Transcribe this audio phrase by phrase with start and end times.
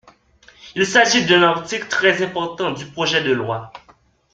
[0.73, 3.71] Il s’agit d’un article très important du projet de loi.